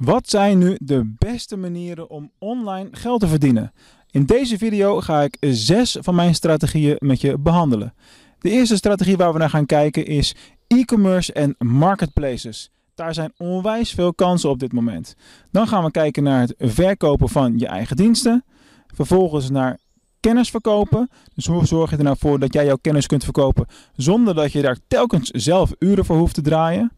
Wat 0.00 0.30
zijn 0.30 0.58
nu 0.58 0.76
de 0.82 1.14
beste 1.18 1.56
manieren 1.56 2.10
om 2.10 2.30
online 2.38 2.88
geld 2.92 3.20
te 3.20 3.28
verdienen? 3.28 3.72
In 4.10 4.24
deze 4.24 4.58
video 4.58 5.00
ga 5.00 5.22
ik 5.22 5.36
zes 5.40 5.96
van 6.00 6.14
mijn 6.14 6.34
strategieën 6.34 6.96
met 6.98 7.20
je 7.20 7.38
behandelen. 7.38 7.94
De 8.38 8.50
eerste 8.50 8.76
strategie 8.76 9.16
waar 9.16 9.32
we 9.32 9.38
naar 9.38 9.50
gaan 9.50 9.66
kijken 9.66 10.06
is 10.06 10.34
e-commerce 10.66 11.32
en 11.32 11.54
marketplaces. 11.58 12.70
Daar 12.94 13.14
zijn 13.14 13.32
onwijs 13.36 13.90
veel 13.92 14.14
kansen 14.14 14.50
op 14.50 14.58
dit 14.58 14.72
moment. 14.72 15.16
Dan 15.50 15.68
gaan 15.68 15.84
we 15.84 15.90
kijken 15.90 16.22
naar 16.22 16.40
het 16.40 16.54
verkopen 16.58 17.28
van 17.28 17.58
je 17.58 17.66
eigen 17.66 17.96
diensten. 17.96 18.44
Vervolgens 18.86 19.50
naar 19.50 19.78
kennis 20.20 20.50
verkopen. 20.50 21.10
Dus 21.34 21.46
hoe 21.46 21.66
zorg 21.66 21.90
je 21.90 21.96
er 21.96 22.04
nou 22.04 22.16
voor 22.18 22.38
dat 22.38 22.52
jij 22.52 22.64
jouw 22.64 22.78
kennis 22.80 23.06
kunt 23.06 23.24
verkopen 23.24 23.66
zonder 23.96 24.34
dat 24.34 24.52
je 24.52 24.62
daar 24.62 24.78
telkens 24.88 25.28
zelf 25.30 25.72
uren 25.78 26.04
voor 26.04 26.16
hoeft 26.16 26.34
te 26.34 26.42
draaien. 26.42 26.92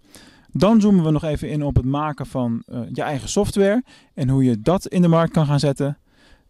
Dan 0.52 0.80
zoomen 0.80 1.04
we 1.04 1.10
nog 1.10 1.24
even 1.24 1.50
in 1.50 1.62
op 1.62 1.76
het 1.76 1.84
maken 1.84 2.26
van 2.26 2.62
uh, 2.66 2.80
je 2.92 3.02
eigen 3.02 3.28
software 3.28 3.84
en 4.14 4.28
hoe 4.28 4.44
je 4.44 4.60
dat 4.60 4.86
in 4.86 5.02
de 5.02 5.08
markt 5.08 5.32
kan 5.32 5.46
gaan 5.46 5.60
zetten. 5.60 5.98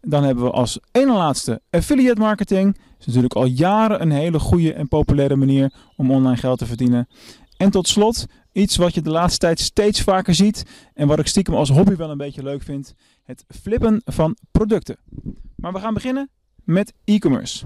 Dan 0.01 0.23
hebben 0.23 0.43
we 0.43 0.51
als 0.51 0.79
ene 0.91 1.13
laatste 1.13 1.61
affiliate 1.69 2.19
marketing. 2.19 2.73
Dat 2.73 2.99
is 2.99 3.05
natuurlijk 3.05 3.35
al 3.35 3.45
jaren 3.45 4.01
een 4.01 4.11
hele 4.11 4.39
goede 4.39 4.73
en 4.73 4.87
populaire 4.87 5.35
manier 5.35 5.73
om 5.95 6.11
online 6.11 6.37
geld 6.37 6.57
te 6.57 6.65
verdienen. 6.65 7.07
En 7.57 7.69
tot 7.69 7.87
slot, 7.87 8.25
iets 8.51 8.75
wat 8.75 8.93
je 8.93 9.01
de 9.01 9.09
laatste 9.09 9.39
tijd 9.39 9.59
steeds 9.59 10.01
vaker 10.01 10.35
ziet 10.35 10.65
en 10.93 11.07
wat 11.07 11.19
ik 11.19 11.27
stiekem 11.27 11.53
als 11.53 11.69
hobby 11.69 11.95
wel 11.95 12.09
een 12.09 12.17
beetje 12.17 12.43
leuk 12.43 12.61
vind: 12.61 12.93
het 13.23 13.45
flippen 13.47 14.01
van 14.05 14.37
producten. 14.51 14.97
Maar 15.55 15.73
we 15.73 15.79
gaan 15.79 15.93
beginnen 15.93 16.29
met 16.63 16.93
e-commerce. 17.03 17.65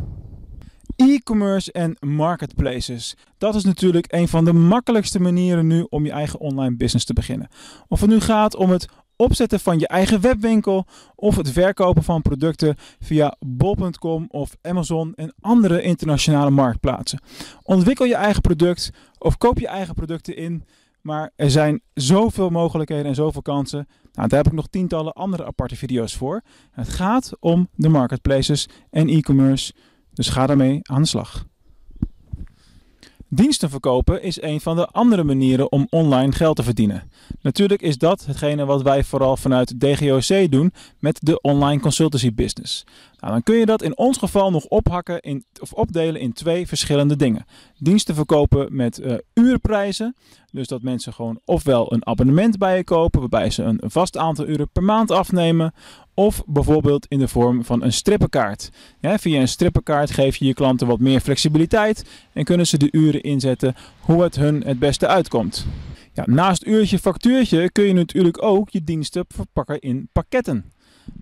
E-commerce 0.97 1.71
en 1.71 1.97
marketplaces. 1.99 3.15
Dat 3.37 3.55
is 3.55 3.63
natuurlijk 3.63 4.05
een 4.09 4.27
van 4.27 4.45
de 4.45 4.53
makkelijkste 4.53 5.19
manieren 5.19 5.67
nu 5.67 5.85
om 5.89 6.05
je 6.05 6.11
eigen 6.11 6.39
online 6.39 6.75
business 6.75 7.05
te 7.05 7.13
beginnen. 7.13 7.47
Of 7.87 8.01
het 8.01 8.09
nu 8.09 8.19
gaat 8.19 8.55
om 8.55 8.69
het 8.69 8.87
opzetten 9.15 9.59
van 9.59 9.79
je 9.79 9.87
eigen 9.87 10.21
webwinkel 10.21 10.85
of 11.15 11.35
het 11.35 11.51
verkopen 11.51 12.03
van 12.03 12.21
producten 12.21 12.75
via 12.99 13.35
bol.com 13.39 14.25
of 14.27 14.55
Amazon 14.61 15.13
en 15.15 15.33
andere 15.39 15.81
internationale 15.81 16.49
marktplaatsen. 16.49 17.19
Ontwikkel 17.63 18.05
je 18.05 18.15
eigen 18.15 18.41
product 18.41 18.89
of 19.17 19.37
koop 19.37 19.59
je 19.59 19.67
eigen 19.67 19.93
producten 19.93 20.35
in. 20.35 20.63
Maar 21.01 21.31
er 21.35 21.51
zijn 21.51 21.81
zoveel 21.93 22.49
mogelijkheden 22.49 23.05
en 23.05 23.15
zoveel 23.15 23.41
kansen. 23.41 23.87
Nou, 24.13 24.27
daar 24.27 24.37
heb 24.37 24.47
ik 24.47 24.53
nog 24.53 24.67
tientallen 24.67 25.13
andere 25.13 25.45
aparte 25.45 25.75
video's 25.75 26.15
voor. 26.15 26.41
Het 26.71 26.89
gaat 26.89 27.31
om 27.39 27.67
de 27.75 27.89
marketplaces 27.89 28.67
en 28.89 29.07
e-commerce. 29.07 29.73
Dus 30.17 30.29
ga 30.29 30.47
daarmee 30.47 30.79
aan 30.83 31.01
de 31.01 31.07
slag. 31.07 31.45
Diensten 33.29 33.69
verkopen 33.69 34.23
is 34.23 34.41
een 34.41 34.61
van 34.61 34.75
de 34.75 34.87
andere 34.87 35.23
manieren 35.23 35.71
om 35.71 35.87
online 35.89 36.31
geld 36.31 36.55
te 36.55 36.63
verdienen. 36.63 37.11
Natuurlijk 37.41 37.81
is 37.81 37.97
dat 37.97 38.25
hetgene 38.25 38.65
wat 38.65 38.81
wij 38.81 39.03
vooral 39.03 39.37
vanuit 39.37 39.79
DGOC 39.79 40.51
doen 40.51 40.73
met 40.99 41.19
de 41.21 41.41
online 41.41 41.81
consultancy 41.81 42.33
business. 42.33 42.85
Nou, 43.19 43.33
dan 43.33 43.43
kun 43.43 43.55
je 43.55 43.65
dat 43.65 43.81
in 43.81 43.97
ons 43.97 44.17
geval 44.17 44.51
nog 44.51 44.65
ophakken 44.65 45.21
in, 45.21 45.45
of 45.59 45.73
opdelen 45.73 46.21
in 46.21 46.33
twee 46.33 46.67
verschillende 46.67 47.15
dingen. 47.15 47.45
Diensten 47.77 48.15
verkopen 48.15 48.75
met 48.75 48.99
uh, 48.99 49.13
uurprijzen. 49.33 50.15
Dus 50.51 50.67
dat 50.67 50.81
mensen 50.81 51.13
gewoon 51.13 51.39
ofwel 51.45 51.93
een 51.93 52.05
abonnement 52.05 52.57
bij 52.57 52.77
je 52.77 52.83
kopen, 52.83 53.19
waarbij 53.19 53.49
ze 53.49 53.63
een 53.63 53.81
vast 53.85 54.17
aantal 54.17 54.47
uren 54.47 54.69
per 54.69 54.83
maand 54.83 55.11
afnemen. 55.11 55.73
Of 56.13 56.43
bijvoorbeeld 56.45 57.05
in 57.07 57.19
de 57.19 57.27
vorm 57.27 57.63
van 57.63 57.83
een 57.83 57.93
strippenkaart. 57.93 58.69
Ja, 58.99 59.17
via 59.17 59.39
een 59.39 59.47
strippenkaart 59.47 60.11
geef 60.11 60.35
je 60.35 60.45
je 60.45 60.53
klanten 60.53 60.87
wat 60.87 60.99
meer 60.99 61.19
flexibiliteit 61.19 62.05
en 62.33 62.43
kunnen 62.43 62.67
ze 62.67 62.77
de 62.77 62.87
uren 62.91 63.21
inzetten 63.21 63.75
hoe 63.99 64.23
het 64.23 64.35
hun 64.35 64.63
het 64.63 64.79
beste 64.79 65.07
uitkomt. 65.07 65.65
Ja, 66.13 66.23
naast 66.25 66.65
uurtje 66.65 66.99
factuurtje 66.99 67.71
kun 67.71 67.83
je 67.83 67.93
natuurlijk 67.93 68.43
ook 68.43 68.69
je 68.69 68.83
diensten 68.83 69.25
verpakken 69.27 69.79
in 69.79 70.09
pakketten. 70.11 70.71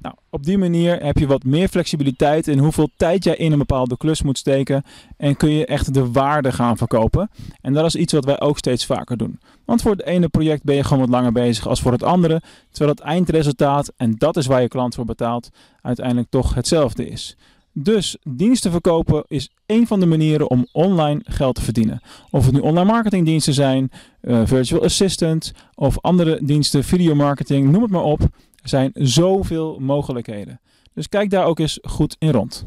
Nou, 0.01 0.16
op 0.29 0.44
die 0.44 0.57
manier 0.57 1.03
heb 1.03 1.18
je 1.18 1.28
wat 1.28 1.44
meer 1.44 1.68
flexibiliteit 1.68 2.47
in 2.47 2.57
hoeveel 2.57 2.90
tijd 2.97 3.23
jij 3.23 3.35
in 3.35 3.51
een 3.51 3.57
bepaalde 3.57 3.97
klus 3.97 4.22
moet 4.22 4.38
steken. 4.38 4.84
En 5.18 5.38
kun 5.38 5.50
je 5.50 5.66
echt 5.66 5.94
de 5.94 6.12
waarde 6.12 6.51
gaan 6.51 6.78
verkopen. 6.78 7.29
En 7.62 7.73
dat 7.73 7.85
is 7.85 7.95
iets 7.95 8.13
wat 8.13 8.25
wij 8.25 8.40
ook 8.40 8.57
steeds 8.57 8.85
vaker 8.85 9.18
doen. 9.18 9.40
Want 9.66 9.81
voor 9.81 9.91
het 9.91 10.03
ene 10.03 10.28
project 10.28 10.63
ben 10.63 10.75
je 10.75 10.84
gewoon 10.84 11.00
wat 11.00 11.09
langer 11.09 11.31
bezig 11.31 11.68
als 11.68 11.81
voor 11.81 11.91
het 11.91 12.03
andere. 12.03 12.41
Terwijl 12.69 12.95
het 12.95 13.00
eindresultaat, 13.00 13.94
en 13.97 14.16
dat 14.18 14.38
is 14.38 14.45
waar 14.45 14.62
je 14.62 14.68
klant 14.68 14.95
voor 14.95 15.06
betaalt, 15.06 15.50
uiteindelijk 15.81 16.29
toch 16.29 16.53
hetzelfde 16.53 17.07
is. 17.07 17.35
Dus 17.78 18.18
diensten 18.24 18.72
verkopen 18.72 19.24
is 19.28 19.50
een 19.66 19.88
van 19.88 20.00
de 20.00 20.06
manieren 20.06 20.50
om 20.50 20.68
online 20.72 21.22
geld 21.24 21.56
te 21.56 21.62
verdienen. 21.62 22.01
Of 22.29 22.45
het 22.45 22.53
nu 22.53 22.59
online 22.59 22.91
marketingdiensten 22.91 23.53
zijn, 23.53 23.91
uh, 24.22 24.41
virtual 24.45 24.84
assistant 24.84 25.53
of 25.74 26.00
andere 26.01 26.40
diensten, 26.44 26.84
videomarketing, 26.84 27.72
noem 27.72 27.81
het 27.81 27.91
maar 27.91 28.03
op. 28.03 28.22
Zijn 28.68 28.92
zoveel 28.94 29.80
mogelijkheden. 29.80 30.59
Dus 30.94 31.09
kijk 31.09 31.30
daar 31.30 31.46
ook 31.46 31.59
eens 31.59 31.80
goed 31.81 32.16
in 32.20 32.31
rond. 32.31 32.66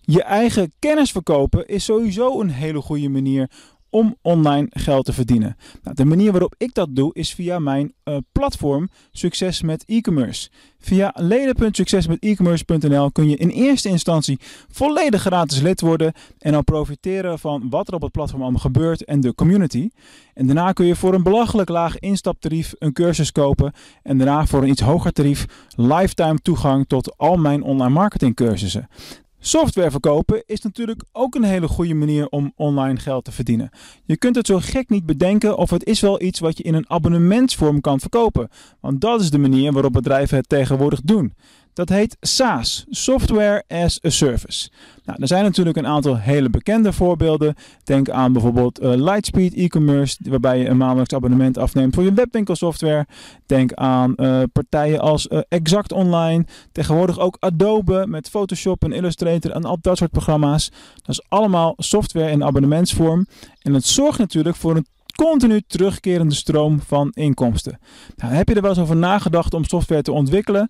Je 0.00 0.22
eigen 0.22 0.72
kennis 0.78 1.12
verkopen 1.12 1.68
is 1.68 1.84
sowieso 1.84 2.40
een 2.40 2.50
hele 2.50 2.80
goede 2.80 3.08
manier 3.08 3.50
om 3.94 4.16
online 4.22 4.66
geld 4.70 5.04
te 5.04 5.12
verdienen. 5.12 5.56
Nou, 5.82 5.96
de 5.96 6.04
manier 6.04 6.30
waarop 6.30 6.54
ik 6.58 6.74
dat 6.74 6.88
doe 6.90 7.14
is 7.14 7.34
via 7.34 7.58
mijn 7.58 7.92
uh, 8.04 8.16
platform 8.32 8.88
Succes 9.10 9.62
met 9.62 9.84
e-commerce. 9.86 10.50
Via 10.78 11.12
leden.succesmetecommerce.nl 11.16 13.10
kun 13.10 13.28
je 13.28 13.36
in 13.36 13.48
eerste 13.48 13.88
instantie 13.88 14.38
volledig 14.68 15.20
gratis 15.20 15.60
lid 15.60 15.80
worden 15.80 16.12
en 16.38 16.52
dan 16.52 16.64
profiteren 16.64 17.38
van 17.38 17.66
wat 17.70 17.88
er 17.88 17.94
op 17.94 18.02
het 18.02 18.12
platform 18.12 18.42
allemaal 18.42 18.60
gebeurt 18.60 19.04
en 19.04 19.20
de 19.20 19.34
community. 19.34 19.90
En 20.34 20.46
daarna 20.46 20.72
kun 20.72 20.86
je 20.86 20.96
voor 20.96 21.14
een 21.14 21.22
belachelijk 21.22 21.68
laag 21.68 21.98
instaptarief 21.98 22.74
een 22.78 22.92
cursus 22.92 23.32
kopen 23.32 23.72
en 24.02 24.18
daarna 24.18 24.46
voor 24.46 24.62
een 24.62 24.68
iets 24.68 24.80
hoger 24.80 25.12
tarief 25.12 25.46
lifetime 25.76 26.38
toegang 26.42 26.84
tot 26.86 27.18
al 27.18 27.36
mijn 27.36 27.62
online 27.62 27.92
marketing 27.92 28.34
cursussen. 28.34 28.88
Software 29.46 29.90
verkopen 29.90 30.42
is 30.46 30.60
natuurlijk 30.60 31.04
ook 31.12 31.34
een 31.34 31.44
hele 31.44 31.68
goede 31.68 31.94
manier 31.94 32.28
om 32.28 32.52
online 32.56 32.98
geld 32.98 33.24
te 33.24 33.32
verdienen. 33.32 33.70
Je 34.04 34.16
kunt 34.16 34.36
het 34.36 34.46
zo 34.46 34.58
gek 34.58 34.88
niet 34.88 35.06
bedenken 35.06 35.56
of 35.56 35.70
het 35.70 35.84
is 35.84 36.00
wel 36.00 36.22
iets 36.22 36.40
wat 36.40 36.58
je 36.58 36.62
in 36.62 36.74
een 36.74 36.90
abonnementsvorm 36.90 37.80
kan 37.80 38.00
verkopen. 38.00 38.48
Want 38.80 39.00
dat 39.00 39.20
is 39.20 39.30
de 39.30 39.38
manier 39.38 39.72
waarop 39.72 39.92
bedrijven 39.92 40.36
het 40.36 40.48
tegenwoordig 40.48 41.00
doen. 41.00 41.34
Dat 41.74 41.88
heet 41.88 42.16
SaaS, 42.20 42.84
Software 42.90 43.64
as 43.68 44.04
a 44.04 44.10
Service. 44.10 44.70
Nou, 45.04 45.20
er 45.20 45.26
zijn 45.26 45.44
natuurlijk 45.44 45.76
een 45.76 45.86
aantal 45.86 46.16
hele 46.16 46.50
bekende 46.50 46.92
voorbeelden. 46.92 47.54
Denk 47.84 48.10
aan 48.10 48.32
bijvoorbeeld 48.32 48.82
uh, 48.82 48.94
Lightspeed 48.94 49.54
e-commerce, 49.54 50.16
waarbij 50.22 50.58
je 50.58 50.68
een 50.68 50.76
maandelijks 50.76 51.14
abonnement 51.14 51.58
afneemt 51.58 51.94
voor 51.94 52.04
je 52.04 52.12
webwinkelsoftware. 52.12 53.06
Denk 53.46 53.72
aan 53.72 54.12
uh, 54.16 54.42
partijen 54.52 55.00
als 55.00 55.26
uh, 55.26 55.38
Exact 55.48 55.92
Online, 55.92 56.46
tegenwoordig 56.72 57.18
ook 57.18 57.36
Adobe 57.40 58.04
met 58.08 58.28
Photoshop 58.28 58.84
en 58.84 58.92
Illustrator 58.92 59.50
en 59.50 59.64
al 59.64 59.78
dat 59.80 59.96
soort 59.96 60.10
programma's. 60.10 60.70
Dat 60.94 61.08
is 61.08 61.24
allemaal 61.28 61.74
software 61.76 62.30
in 62.30 62.44
abonnementsvorm. 62.44 63.26
En 63.62 63.74
het 63.74 63.84
zorgt 63.84 64.18
natuurlijk 64.18 64.56
voor 64.56 64.76
een 64.76 64.86
continu 65.16 65.62
terugkerende 65.66 66.34
stroom 66.34 66.80
van 66.80 67.10
inkomsten. 67.10 67.78
Nou, 68.16 68.32
heb 68.32 68.48
je 68.48 68.54
er 68.54 68.60
wel 68.60 68.70
eens 68.70 68.80
over 68.80 68.96
nagedacht 68.96 69.54
om 69.54 69.64
software 69.64 70.02
te 70.02 70.12
ontwikkelen? 70.12 70.68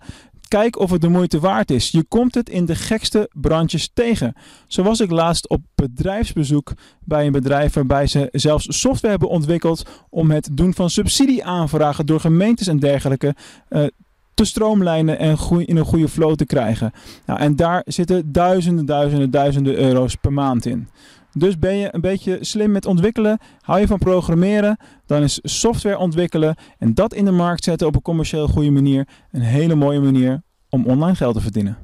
Kijk 0.54 0.78
of 0.78 0.91
het 0.91 1.00
de 1.00 1.09
moeite 1.09 1.41
waard 1.41 1.70
is. 1.70 1.91
Je 1.91 2.04
komt 2.09 2.34
het 2.34 2.50
in 2.50 2.65
de 2.65 2.75
gekste 2.75 3.31
brandjes 3.32 3.91
tegen. 3.94 4.34
Zo 4.66 4.82
was 4.82 5.00
ik 5.00 5.10
laatst 5.10 5.48
op 5.48 5.60
bedrijfsbezoek 5.75 6.72
bij 7.00 7.26
een 7.26 7.32
bedrijf 7.32 7.75
waarbij 7.75 8.06
ze 8.06 8.28
zelfs 8.32 8.81
software 8.81 9.10
hebben 9.10 9.28
ontwikkeld 9.28 9.87
om 10.10 10.31
het 10.31 10.48
doen 10.53 10.75
van 10.75 10.91
subsidieaanvragen 10.91 12.06
door 12.06 12.20
gemeentes 12.20 12.66
en 12.66 12.78
dergelijke 12.78 13.34
uh, 13.70 13.87
te 14.34 14.45
stroomlijnen 14.45 15.19
en 15.19 15.37
in 15.65 15.77
een 15.77 15.84
goede 15.84 16.09
flow 16.09 16.34
te 16.34 16.47
krijgen. 16.47 16.93
Nou, 17.27 17.41
en 17.41 17.56
daar 17.56 17.83
zitten 17.87 18.33
duizenden, 18.33 18.87
duizenden, 18.87 19.31
duizenden 19.31 19.77
euro's 19.77 20.15
per 20.15 20.33
maand 20.33 20.67
in. 20.67 20.89
Dus 21.33 21.59
ben 21.59 21.77
je 21.77 21.89
een 21.91 22.00
beetje 22.00 22.39
slim 22.41 22.71
met 22.71 22.87
ontwikkelen, 22.87 23.39
hou 23.60 23.81
je 23.81 23.86
van 23.86 23.98
programmeren, 23.98 24.77
dan 25.07 25.22
is 25.22 25.39
software 25.42 25.98
ontwikkelen 25.98 26.57
en 26.78 26.95
dat 26.95 27.15
in 27.15 27.25
de 27.25 27.31
markt 27.31 27.65
zetten 27.65 27.86
op 27.86 27.95
een 27.95 28.03
commercieel 28.03 28.48
goede 28.48 28.71
manier 28.71 29.09
een 29.31 29.41
hele 29.41 29.75
mooie 29.75 30.01
manier 30.01 30.42
om 30.69 30.86
online 30.86 31.15
geld 31.15 31.34
te 31.34 31.41
verdienen. 31.41 31.84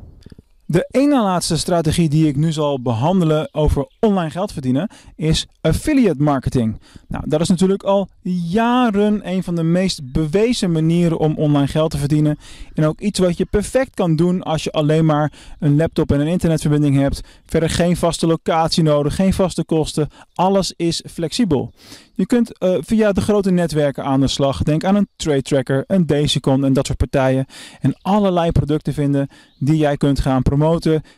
De 0.70 0.86
ene 0.90 1.22
laatste 1.22 1.58
strategie 1.58 2.08
die 2.08 2.26
ik 2.28 2.36
nu 2.36 2.52
zal 2.52 2.82
behandelen 2.82 3.48
over 3.54 3.88
online 4.00 4.30
geld 4.30 4.52
verdienen 4.52 4.90
is 5.16 5.46
affiliate 5.60 6.22
marketing. 6.22 6.80
Nou, 7.08 7.24
dat 7.26 7.40
is 7.40 7.48
natuurlijk 7.48 7.82
al 7.82 8.08
jaren 8.22 9.28
een 9.28 9.42
van 9.42 9.54
de 9.54 9.62
meest 9.62 10.12
bewezen 10.12 10.72
manieren 10.72 11.18
om 11.18 11.36
online 11.36 11.66
geld 11.66 11.90
te 11.90 11.98
verdienen. 11.98 12.38
En 12.74 12.84
ook 12.84 13.00
iets 13.00 13.18
wat 13.18 13.36
je 13.36 13.44
perfect 13.44 13.94
kan 13.94 14.16
doen 14.16 14.42
als 14.42 14.64
je 14.64 14.72
alleen 14.72 15.04
maar 15.04 15.32
een 15.58 15.76
laptop 15.76 16.12
en 16.12 16.20
een 16.20 16.26
internetverbinding 16.26 16.96
hebt. 16.96 17.20
Verder 17.46 17.70
geen 17.70 17.96
vaste 17.96 18.26
locatie 18.26 18.82
nodig, 18.82 19.14
geen 19.14 19.32
vaste 19.32 19.64
kosten. 19.64 20.08
Alles 20.34 20.72
is 20.76 21.04
flexibel. 21.10 21.72
Je 22.14 22.26
kunt 22.26 22.62
uh, 22.62 22.76
via 22.80 23.12
de 23.12 23.20
grote 23.20 23.50
netwerken 23.50 24.04
aan 24.04 24.20
de 24.20 24.28
slag. 24.28 24.62
Denk 24.62 24.84
aan 24.84 24.94
een 24.94 25.08
Trade 25.16 25.42
Tracker, 25.42 25.84
een 25.86 26.06
Dacicon 26.06 26.64
en 26.64 26.72
dat 26.72 26.86
soort 26.86 26.98
partijen. 26.98 27.46
En 27.80 27.94
allerlei 28.00 28.52
producten 28.52 28.92
vinden 28.92 29.28
die 29.58 29.76
jij 29.76 29.96
kunt 29.96 30.20
gaan 30.20 30.42
promoten 30.42 30.58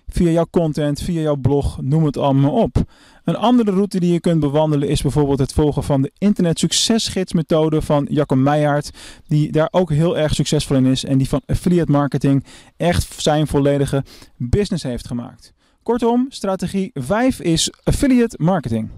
via 0.07 0.31
jouw 0.31 0.47
content, 0.51 1.01
via 1.01 1.21
jouw 1.21 1.37
blog, 1.37 1.83
noem 1.83 2.05
het 2.05 2.17
allemaal 2.17 2.53
op. 2.53 2.77
Een 3.25 3.37
andere 3.37 3.71
route 3.71 4.01
die 4.01 4.13
je 4.13 4.21
kunt 4.21 4.41
bewandelen 4.41 4.89
is 4.89 5.03
bijvoorbeeld 5.03 5.39
het 5.39 5.53
volgen 5.53 5.83
van 5.83 6.03
de 6.03 6.13
internet 6.19 6.59
succesgidsmethode 6.59 7.83
van 7.83 8.07
Jacco 8.11 8.37
Meijaard, 8.37 8.91
die 9.27 9.53
daar 9.53 9.69
ook 9.71 9.91
heel 9.91 10.19
erg 10.19 10.35
succesvol 10.35 10.77
in 10.77 10.87
is 10.87 11.05
en 11.05 11.19
die 11.19 11.29
van 11.29 11.43
affiliate 11.47 11.91
marketing 11.91 12.45
echt 12.77 13.23
zijn 13.23 13.47
volledige 13.47 14.05
business 14.37 14.83
heeft 14.83 15.07
gemaakt. 15.07 15.53
Kortom, 15.83 16.27
strategie 16.29 16.91
5 16.95 17.41
is 17.41 17.73
affiliate 17.83 18.37
marketing. 18.41 18.89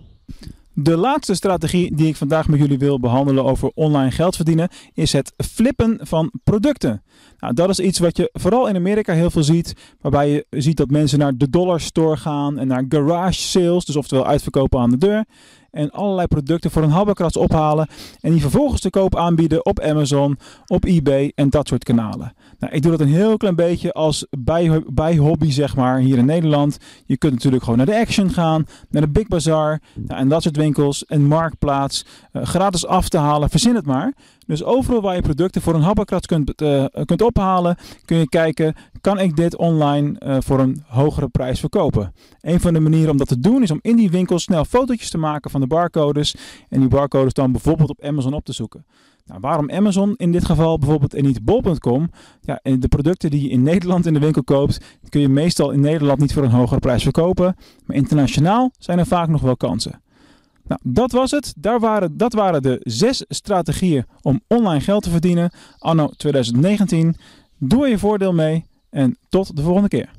De 0.76 0.96
laatste 0.96 1.34
strategie 1.34 1.96
die 1.96 2.06
ik 2.06 2.16
vandaag 2.16 2.48
met 2.48 2.60
jullie 2.60 2.78
wil 2.78 3.00
behandelen 3.00 3.44
over 3.44 3.70
online 3.74 4.10
geld 4.10 4.36
verdienen 4.36 4.68
is 4.92 5.12
het 5.12 5.32
flippen 5.36 5.98
van 6.02 6.32
producten. 6.44 7.02
Nou, 7.38 7.54
dat 7.54 7.68
is 7.68 7.78
iets 7.78 7.98
wat 7.98 8.16
je 8.16 8.30
vooral 8.32 8.68
in 8.68 8.76
Amerika 8.76 9.12
heel 9.12 9.30
veel 9.30 9.42
ziet, 9.42 9.74
waarbij 10.00 10.30
je 10.30 10.46
ziet 10.50 10.76
dat 10.76 10.90
mensen 10.90 11.18
naar 11.18 11.36
de 11.36 11.50
dollar 11.50 11.80
store 11.80 12.16
gaan 12.16 12.58
en 12.58 12.66
naar 12.66 12.84
garage 12.88 13.40
sales, 13.40 13.84
dus 13.84 13.96
oftewel 13.96 14.26
uitverkopen 14.26 14.80
aan 14.80 14.90
de 14.90 14.98
deur 14.98 15.24
en 15.74 15.90
allerlei 15.90 16.26
producten 16.26 16.70
voor 16.70 16.82
een 16.82 16.90
habbekrats 16.90 17.36
ophalen 17.36 17.88
en 18.20 18.30
die 18.30 18.40
vervolgens 18.40 18.80
te 18.80 18.90
koop 18.90 19.16
aanbieden 19.16 19.66
op 19.66 19.80
Amazon, 19.80 20.38
op 20.66 20.84
eBay 20.84 21.32
en 21.34 21.50
dat 21.50 21.68
soort 21.68 21.84
kanalen. 21.84 22.32
Nou, 22.58 22.72
ik 22.72 22.82
doe 22.82 22.90
dat 22.90 23.00
een 23.00 23.08
heel 23.08 23.36
klein 23.36 23.56
beetje 23.56 23.92
als 23.92 24.26
bij, 24.38 24.82
bij 24.86 25.16
hobby 25.16 25.50
zeg 25.50 25.76
maar 25.76 25.98
hier 25.98 26.18
in 26.18 26.24
Nederland. 26.24 26.78
Je 27.06 27.16
kunt 27.16 27.32
natuurlijk 27.32 27.62
gewoon 27.62 27.78
naar 27.78 27.86
de 27.86 27.98
Action 27.98 28.30
gaan, 28.30 28.66
naar 28.90 29.02
de 29.02 29.08
Big 29.08 29.26
Bazaar 29.26 29.82
nou, 29.94 30.20
en 30.20 30.28
dat 30.28 30.42
soort 30.42 30.56
winkels 30.56 31.04
en 31.04 31.22
Marktplaats 31.22 32.06
uh, 32.32 32.42
gratis 32.42 32.86
af 32.86 33.08
te 33.08 33.18
halen. 33.18 33.50
Verzin 33.50 33.74
het 33.74 33.86
maar. 33.86 34.14
Dus 34.46 34.64
overal 34.64 35.00
waar 35.00 35.14
je 35.14 35.22
producten 35.22 35.62
voor 35.62 35.74
een 35.74 35.80
habbekrats 35.80 36.26
kunt, 36.26 36.62
uh, 36.62 36.84
kunt 37.04 37.22
ophalen, 37.22 37.76
kun 38.04 38.16
je 38.16 38.28
kijken, 38.28 38.74
kan 39.00 39.18
ik 39.18 39.36
dit 39.36 39.56
online 39.56 40.20
uh, 40.26 40.36
voor 40.40 40.60
een 40.60 40.82
hogere 40.86 41.28
prijs 41.28 41.60
verkopen? 41.60 42.12
Een 42.40 42.60
van 42.60 42.72
de 42.72 42.80
manieren 42.80 43.10
om 43.10 43.16
dat 43.16 43.28
te 43.28 43.40
doen 43.40 43.62
is 43.62 43.70
om 43.70 43.78
in 43.82 43.96
die 43.96 44.10
winkels 44.10 44.42
snel 44.42 44.64
fotootjes 44.64 45.10
te 45.10 45.18
maken 45.18 45.50
van 45.50 45.60
de 45.60 45.66
barcodes 45.66 46.34
en 46.68 46.80
die 46.80 46.88
barcodes 46.88 47.32
dan 47.32 47.52
bijvoorbeeld 47.52 47.90
op 47.90 48.02
Amazon 48.02 48.34
op 48.34 48.44
te 48.44 48.52
zoeken. 48.52 48.84
Nou, 49.26 49.40
waarom 49.40 49.70
Amazon 49.70 50.14
in 50.16 50.32
dit 50.32 50.44
geval 50.44 50.78
bijvoorbeeld 50.78 51.14
en 51.14 51.24
niet 51.24 51.44
bol.com? 51.44 52.10
Ja, 52.40 52.60
de 52.62 52.88
producten 52.88 53.30
die 53.30 53.42
je 53.42 53.48
in 53.48 53.62
Nederland 53.72 54.06
in 54.06 54.12
de 54.12 54.20
winkel 54.20 54.44
koopt, 54.44 54.80
kun 55.08 55.20
je 55.20 55.28
meestal 55.28 55.70
in 55.70 55.80
Nederland 55.80 56.20
niet 56.20 56.32
voor 56.32 56.42
een 56.42 56.50
hogere 56.50 56.80
prijs 56.80 57.02
verkopen. 57.02 57.56
Maar 57.84 57.96
internationaal 57.96 58.70
zijn 58.78 58.98
er 58.98 59.06
vaak 59.06 59.28
nog 59.28 59.40
wel 59.40 59.56
kansen. 59.56 60.02
Nou, 60.64 60.80
dat 60.82 61.12
was 61.12 61.30
het. 61.30 61.54
Daar 61.56 61.80
waren, 61.80 62.16
dat 62.16 62.32
waren 62.32 62.62
de 62.62 62.80
zes 62.82 63.24
strategieën 63.28 64.04
om 64.22 64.40
online 64.48 64.80
geld 64.80 65.02
te 65.02 65.10
verdienen 65.10 65.52
anno 65.78 66.08
2019. 66.08 67.16
Doe 67.58 67.88
je 67.88 67.98
voordeel 67.98 68.32
mee 68.32 68.64
en 68.90 69.18
tot 69.28 69.56
de 69.56 69.62
volgende 69.62 69.88
keer. 69.88 70.10